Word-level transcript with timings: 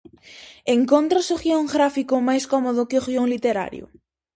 Encontras 0.77 1.27
o 1.35 1.37
guión 1.43 1.63
gráfico 1.75 2.15
máis 2.27 2.43
cómodo 2.51 2.87
que 2.89 2.99
o 3.01 3.05
guión 3.07 3.27
literario? 3.33 3.85